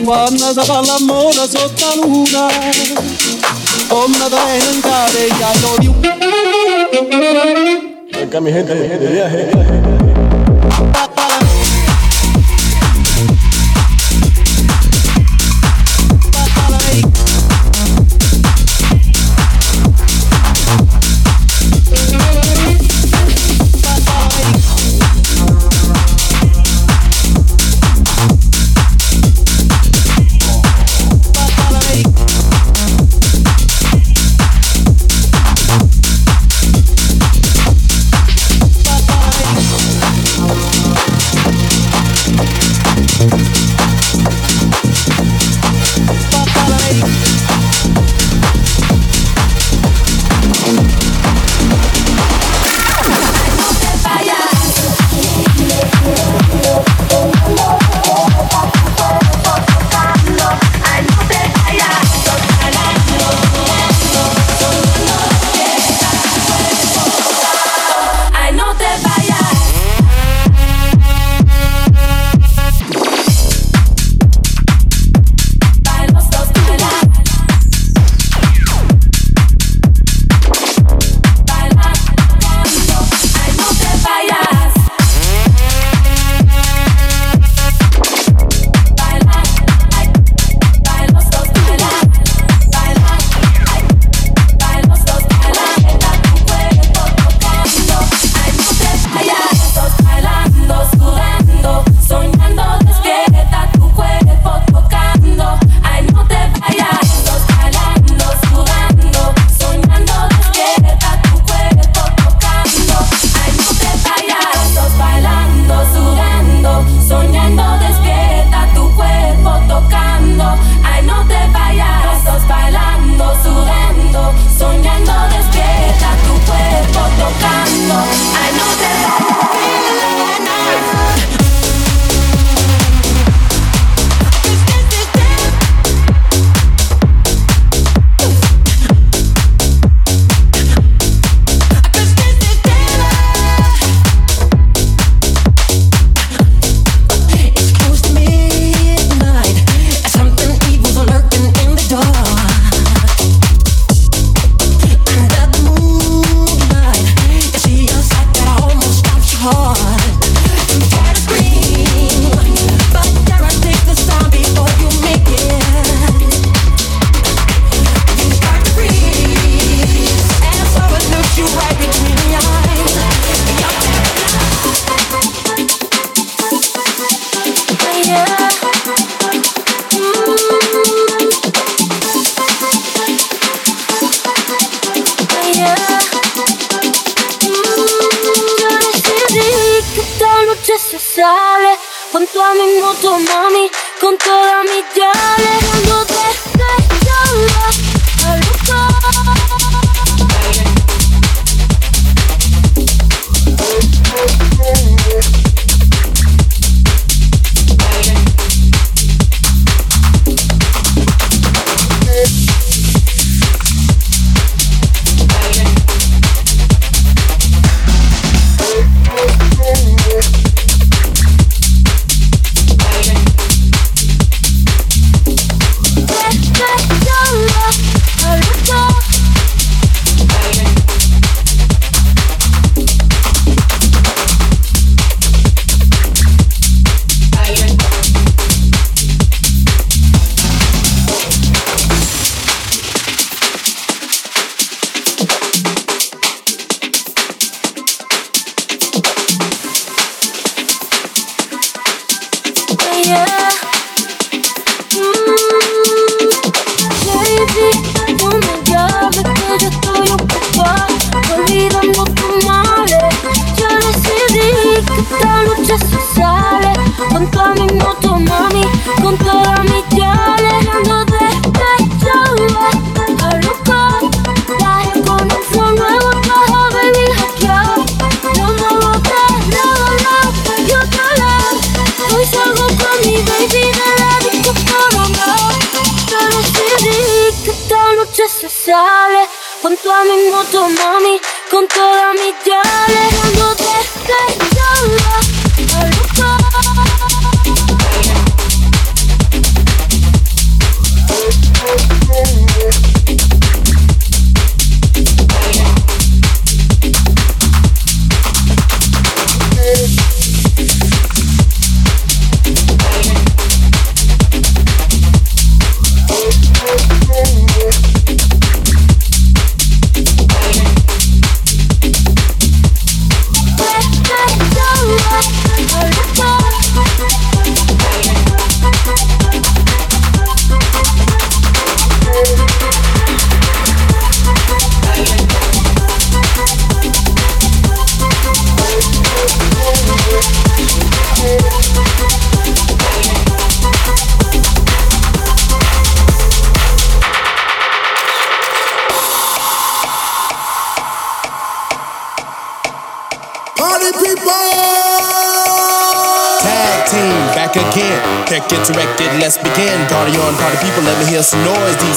[0.05, 2.49] Quando si parla amore sotto la luna.
[3.89, 6.14] Come da in cade ya lo più
[8.22, 9.49] Acá mi gente de viaje.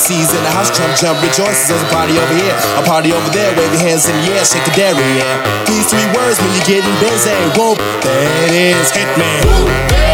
[0.08, 1.68] DC's in the house, jump, jump, rejoices.
[1.68, 3.52] There's a party over here, a party over there.
[3.58, 5.66] Wave your hands in the air, shake the dairy, yeah.
[5.68, 7.36] These three words when you're getting busy.
[7.60, 10.07] Whoop, that is hit me.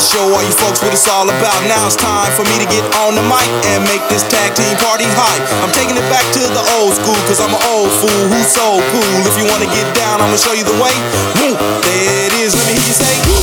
[0.00, 1.58] Show all you folks what it's all about.
[1.66, 4.74] Now it's time for me to get on the mic and make this tag team
[4.78, 5.42] party hype.
[5.62, 8.78] I'm taking it back to the old school, cause I'm an old fool who's so
[8.94, 9.18] cool.
[9.26, 10.94] If you wanna get down, I'ma show you the way.
[11.42, 12.54] Woo, there it is.
[12.54, 13.14] Let me hear you say.
[13.26, 13.42] Woo.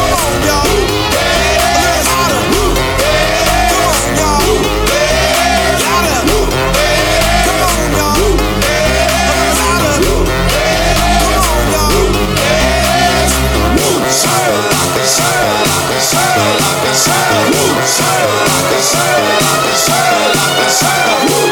[0.00, 1.01] Come on, y'all.
[16.94, 17.52] sail,
[17.86, 21.51] sail, like a sail, like a sail, like a sail, sail.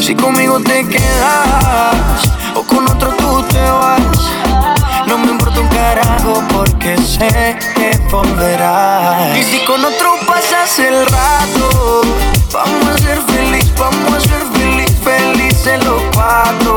[0.00, 1.94] Si conmigo te quedas
[2.54, 4.00] o con otro tú te vas.
[5.06, 9.36] No me importa un carajo porque sé que volverás.
[9.36, 12.02] Y si con otro pasas el rato,
[12.52, 16.74] vamos a ser feliz, vamos a ser feliz, felices los cuatro.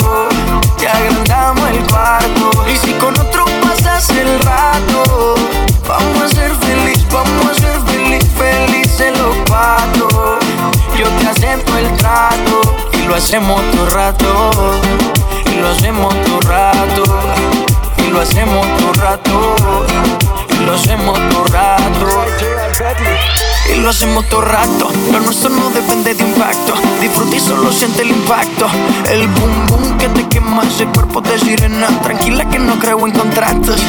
[0.77, 2.51] Te agrandamos el cuarto.
[2.73, 5.35] Y si con otro pasas el rato,
[5.87, 10.39] vamos a ser feliz, vamos a ser feliz, felices los cuatro.
[10.97, 12.80] Yo te acepto el trato
[13.11, 14.51] lo hacemos todo rato.
[15.45, 17.03] Y lo hacemos todo rato.
[17.97, 19.55] Y lo hacemos todo rato.
[20.49, 22.07] Y lo hacemos todo rato.
[23.69, 24.91] Y lo hacemos todo rato.
[25.11, 26.73] Lo nuestro no depende de impacto.
[27.01, 28.67] Disfruta y solo siente el impacto.
[29.09, 31.87] El boom boom que te quema ese cuerpo de sirena.
[32.03, 33.81] Tranquila que no creo en contratos.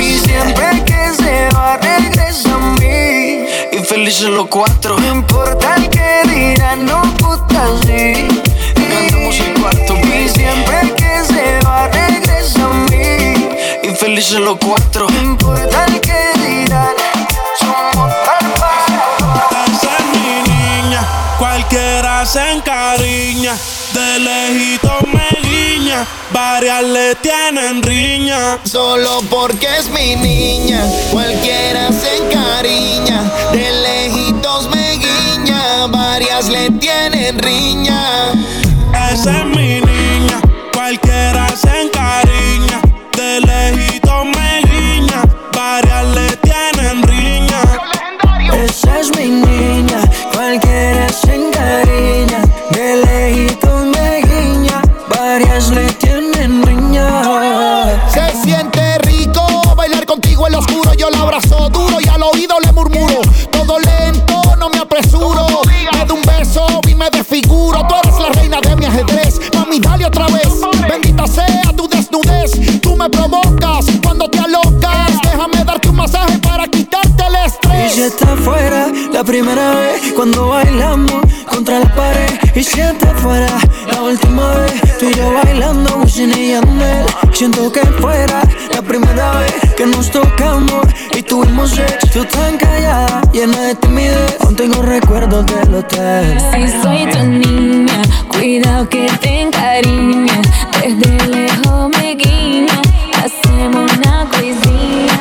[0.00, 3.44] Y siempre que se va, regresa a mí.
[3.72, 4.96] Y felices los cuatro.
[5.00, 8.51] No importa el que dirán, no puta sí.
[9.40, 9.94] El cuarto.
[9.96, 13.48] Y siempre que se va, regresa a mí.
[13.82, 15.08] Y felices los cuatro.
[15.08, 16.94] No importa el que dirán.
[17.58, 18.52] Somos tal
[19.72, 21.06] Esa es mi niña,
[21.38, 23.56] cualquiera se encariña.
[23.94, 28.58] De lejito me guiña, varias le tienen riña.
[28.64, 33.30] Solo porque es mi niña, cualquiera se encariña.
[33.52, 38.32] De lejitos me guiña, varias le tienen riña.
[39.24, 39.91] does that mean?
[87.42, 88.40] Siento que fuera
[88.72, 92.06] la primera vez que nos tocamos y tuvimos sexo.
[92.12, 94.36] Tú tan callada, llena de timidez.
[94.42, 96.38] Aún tengo recuerdos del hotel.
[96.54, 100.46] Si soy tu niña, cuidado que te encariñas.
[100.80, 102.80] Desde lejos me guiñas,
[103.24, 105.18] hacemos una coisinha.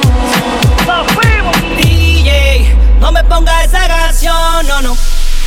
[1.75, 4.95] DJ, no me ponga esa canción, no, no,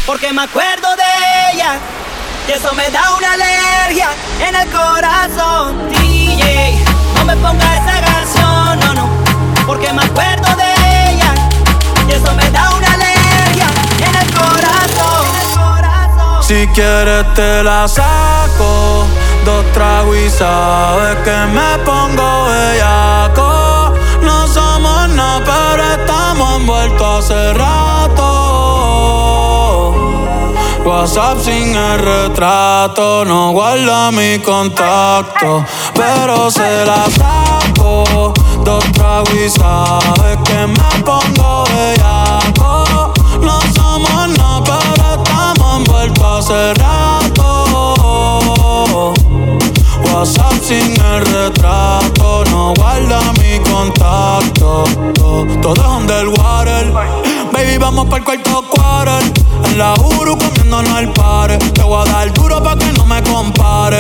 [0.07, 1.79] porque me acuerdo de ella.
[2.47, 4.11] Y eso me da una alergia
[4.47, 5.89] en el corazón.
[5.91, 6.79] DJ,
[7.17, 9.09] no me ponga esa canción, no, no,
[9.67, 10.75] porque me acuerdo de
[11.11, 11.35] ella.
[12.07, 13.67] Y eso me da una alergia
[14.07, 15.25] en el corazón.
[16.43, 19.07] Si quieres te la saco
[19.47, 27.55] Dos tragos y sabes que me pongo bellaco No somos nada pero estamos envueltos hace
[27.55, 29.54] rato
[30.85, 35.65] WhatsApp sin el retrato No guarda mi contacto
[35.95, 38.35] Pero se la saco.
[38.63, 43.13] Dos tragos y sabes que me pongo bellaco.
[43.41, 47.53] No somos nada pero estamos envueltos hace rato.
[50.13, 54.85] WhatsApp sin el retrato No guarda mi contacto.
[55.61, 56.93] Todo es underwater
[57.65, 59.23] Baby, vamos para el cuarto quarter.
[59.65, 63.23] En la Uru comiéndonos el pare Te voy a dar duro pa' que no me
[63.23, 63.99] compare.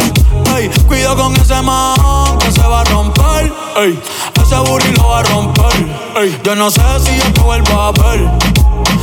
[0.54, 3.52] Ey, cuido con ese man que se va a romper.
[3.76, 3.98] Ey,
[4.42, 5.72] ese booty lo va a romper.
[6.16, 8.30] Ey, yo no sé si yo te vuelvo a ver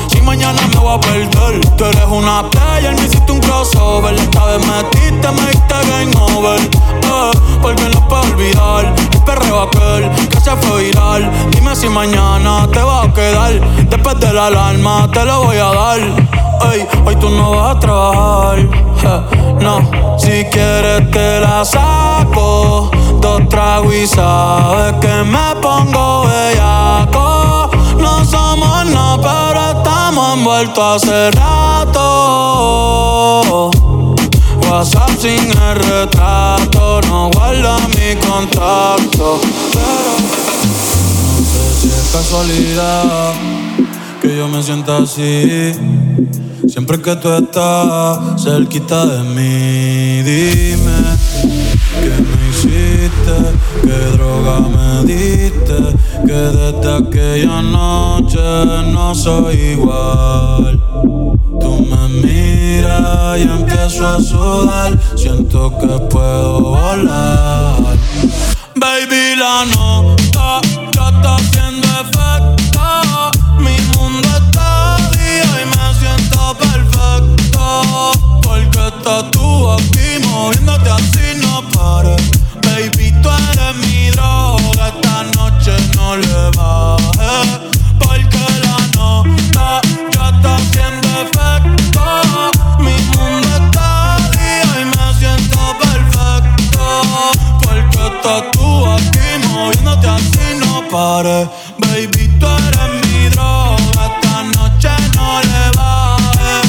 [0.10, 1.62] si mañana me voy a perder.
[1.78, 4.14] Tú eres una player, me hiciste un crossover.
[4.14, 6.91] Esta vez metiste, me diste game over
[7.62, 8.94] Porque no puedo olvidar.
[9.14, 11.32] El perreo aquel que se fue viral.
[11.52, 13.60] Dime si mañana te va a quedar.
[13.90, 16.00] Después de la alarma te lo voy a dar.
[16.72, 18.60] Ey, hoy tú no vas a trabajar.
[19.60, 19.82] No,
[20.18, 22.90] si quieres te la saco.
[23.20, 27.70] Dos tragos y sabes que me pongo bellaco.
[28.00, 32.52] No somos nada pero estamos envueltos hace rato
[34.72, 39.42] WhatsApp sin el retrato, no guarda mi contacto.
[39.74, 40.14] Pero
[41.28, 43.34] no sé si es casualidad
[44.22, 45.74] que yo me sienta así.
[46.70, 51.00] Siempre que tú estás cerquita de mí, dime
[52.00, 53.36] qué me hiciste,
[53.84, 55.80] qué droga me diste,
[56.26, 58.40] que desde aquella noche
[58.94, 61.31] no soy igual.
[61.62, 67.98] Tú me miras y empiezo a sudar, siento que puedo volar.
[68.76, 70.62] Baby, la nota
[70.94, 71.38] ya está
[101.12, 103.76] Baby, tú eres mi droga,
[104.08, 106.68] esta noche no le bajes.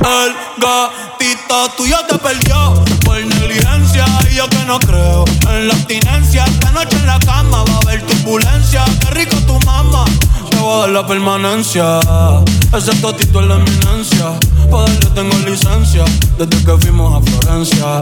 [0.00, 2.74] El gatito tuyo te perdió
[3.04, 6.44] por negligencia y yo que no creo en la abstinencia.
[6.44, 8.84] Esta noche en la cama va a haber turbulencia.
[9.00, 10.04] Qué rico tu mamá,
[10.68, 12.00] te voy a dar la permanencia.
[12.76, 14.38] Ese totito es la eminencia.
[14.70, 16.04] Pa' darle tengo licencia
[16.36, 18.00] desde que fuimos a Florencia.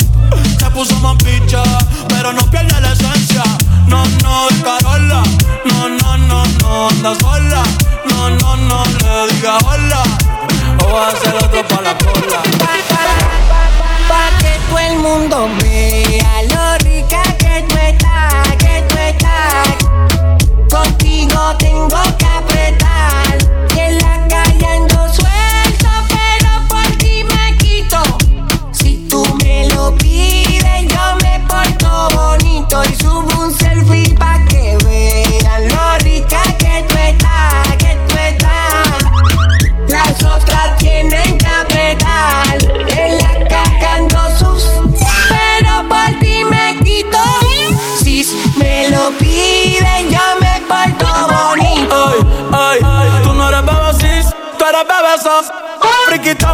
[0.59, 1.63] Se puso más picha,
[2.09, 3.43] pero no pierde la esencia.
[3.87, 5.23] No, no, de Carola.
[5.65, 7.63] No, no, no, no, anda sola.
[8.11, 10.03] No, no, no, le diga hola.
[10.85, 12.43] O va a hacer otro pa' la cola.
[14.09, 20.16] Pa' que todo el mundo vea lo rica que tú estás, que tú estás.
[20.77, 23.39] Contigo tengo que apretar.
[23.75, 25.36] Y en la calle ando suelto,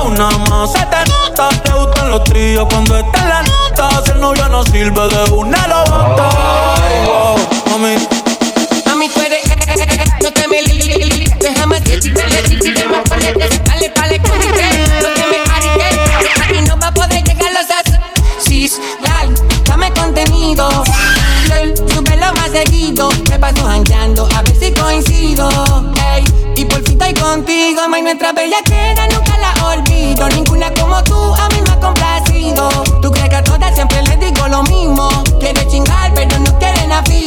[0.04, 1.48] una más, se te nota.
[1.62, 4.02] Te gustan los tríos cuando está en la nota.
[4.04, 6.28] Si el novio no sirve de una lo bota.
[6.76, 7.36] Ay, wow,
[7.70, 7.96] mami.
[8.86, 9.42] Mami, tú eres.
[10.22, 13.48] No te me li- li- li- li- Déjame decirte, decirte, más palete.
[13.64, 14.64] Dale, dale, correte.
[15.02, 15.98] No te me ariques.
[16.44, 18.44] Aquí no va a poder llegar los as.
[18.44, 19.34] Sis, dale,
[19.64, 20.68] dame contenido.
[21.92, 23.08] Súbelo más seguido.
[23.30, 25.48] Me paso jangueando, a ver si coincido.
[26.14, 26.24] Ey,
[26.56, 27.88] y por fin estoy contigo.
[27.88, 29.06] May, nuestra bella queda,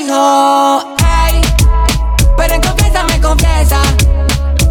[0.06, 0.96] quieren a fijo.
[1.28, 1.42] Ey,
[2.38, 3.82] pero en confianza me confiesa.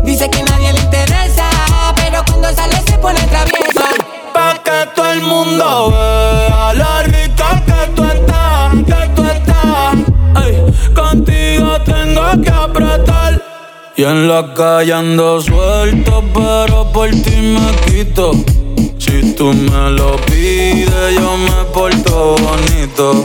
[0.04, 1.48] Dice que nadie le interesa,
[1.96, 3.88] pero cuando sale se pone traviesa.
[4.32, 9.94] Pa' que todo el mundo vea la rica que tú estás, que tú estás.
[10.34, 13.42] Ay, contigo tengo que apretar.
[13.96, 18.32] Y en la calle ando suelto, pero por ti me quito.
[18.98, 23.24] Si tú me lo pides, yo me porto bonito.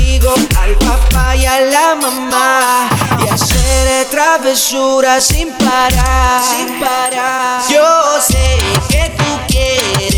[0.19, 2.89] al papá y a la mamá
[3.23, 6.43] y hacer travesuras sin parar.
[6.43, 7.61] Sin parar.
[7.69, 8.57] Yo sé
[8.89, 10.10] que tú quieres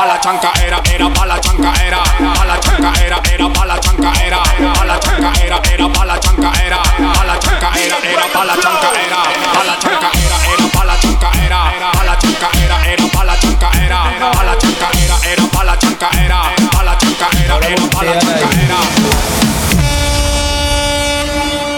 [0.00, 3.66] Pa' la chanca era, era pa' la chanca era, pa' la chanca era, era pa'
[3.66, 4.40] la chanca era,
[4.72, 8.44] pa' la chanca era, era pa' la chanca era, pa' la chanca era, era pa'
[8.44, 9.20] la chanca era,
[9.52, 11.60] pa' la chanca era, era pa' la chanca era,
[11.92, 13.98] pa' la chanca era, era pa' la chanca era,
[14.32, 16.40] pa' la chanca era, era pa' la chanca era,
[16.72, 18.78] pa' la chanca era, era pa' la chanca era.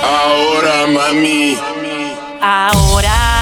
[0.06, 1.58] Ahora mami,
[2.40, 3.41] Ahora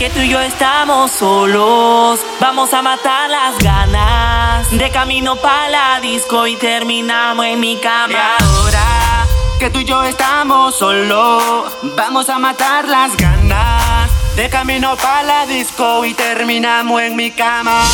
[0.00, 2.20] que tú y yo estamos solos.
[2.40, 4.70] Vamos a matar las ganas.
[4.70, 8.36] De camino para la disco y terminamos en mi cama.
[8.40, 9.26] Ahora
[9.58, 14.10] que tú y yo estamos solos, vamos a matar las ganas.
[14.36, 17.84] De camino para la disco y terminamos en mi cama.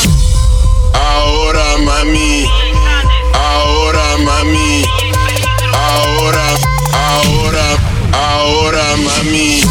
[0.95, 2.47] Ahora mami,
[3.35, 4.85] ahora mami,
[5.75, 6.47] ahora,
[6.93, 7.67] ahora,
[8.13, 9.66] ahora mami.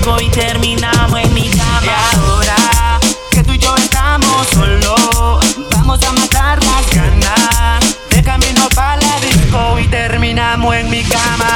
[0.00, 1.92] noviazgo y terminamos en mi cama.
[2.12, 3.00] Ahora
[3.30, 5.40] que tú y yo estamos solos,
[5.70, 7.96] vamos a matar las ganas.
[8.10, 11.54] De camino para la disco y terminamos en mi cama.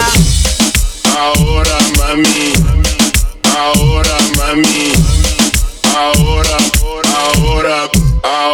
[1.16, 2.52] Ahora mami,
[3.56, 4.92] ahora mami,
[5.94, 6.56] ahora,
[7.36, 7.90] ahora.
[8.22, 8.53] ahora.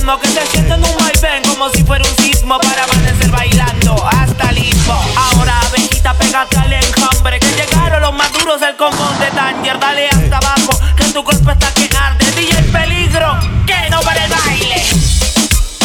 [0.00, 4.02] ritmo que se siente en un vaivén como si fuera un sismo para amanecer bailando
[4.06, 4.92] hasta listo.
[5.16, 9.78] Ahora abejita, pégate al enjambre que llegaron los maduros del cojón de Tanger.
[9.78, 12.24] Dale hasta abajo que tu cuerpo está que arde.
[12.32, 14.82] DJ peligro que no para el baile.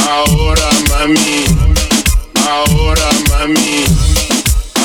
[0.09, 1.45] Ahora mami,
[2.47, 3.85] ahora mami,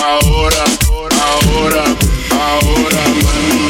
[0.03, 1.17] ahora, ahora,
[1.55, 1.85] ahora,
[2.31, 3.61] ahora mami.